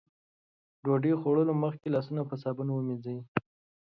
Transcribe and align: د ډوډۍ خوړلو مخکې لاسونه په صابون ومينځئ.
د 0.75 0.75
ډوډۍ 0.83 1.13
خوړلو 1.19 1.53
مخکې 1.63 1.87
لاسونه 1.93 2.21
په 2.29 2.35
صابون 2.41 2.67
ومينځئ. 2.71 3.17